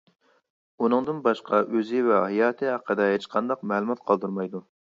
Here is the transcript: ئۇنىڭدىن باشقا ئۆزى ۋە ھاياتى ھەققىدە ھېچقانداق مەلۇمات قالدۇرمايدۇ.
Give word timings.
ئۇنىڭدىن 0.85 1.19
باشقا 1.27 1.59
ئۆزى 1.75 2.01
ۋە 2.09 2.17
ھاياتى 2.23 2.71
ھەققىدە 2.73 3.09
ھېچقانداق 3.15 3.65
مەلۇمات 3.75 4.07
قالدۇرمايدۇ. 4.09 4.69